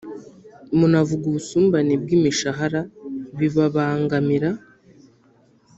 munavuga 0.77 1.23
ubusumbane 1.27 1.93
bw’imishahara 2.03 2.81
bibabangamira 3.39 4.49